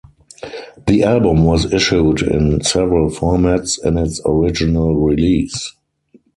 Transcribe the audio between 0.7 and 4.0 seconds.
The album was issued in several formats in